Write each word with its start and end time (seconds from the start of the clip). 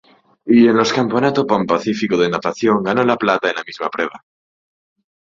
Y 0.47 0.67
en 0.67 0.75
los 0.75 0.93
Campeonato 0.93 1.45
Pan-Pacífico 1.45 2.17
de 2.17 2.27
Natación 2.27 2.81
ganó 2.81 3.03
la 3.03 3.17
plata 3.17 3.51
en 3.51 3.55
la 3.57 3.63
misma 3.63 3.87
prueba. 3.91 4.23